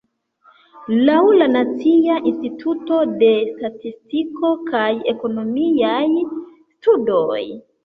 [1.09, 7.41] Laŭ la Nacia Instituto de Statistiko kaj Ekonomiaj Studoj.